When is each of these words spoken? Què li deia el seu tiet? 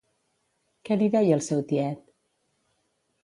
Què 0.87 0.97
li 1.01 1.09
deia 1.17 1.37
el 1.37 1.45
seu 1.49 1.61
tiet? 1.73 2.01